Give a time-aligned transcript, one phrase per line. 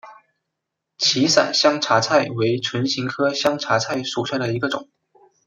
[0.97, 4.89] 歧伞香茶菜为唇形科香茶菜属下的一个种。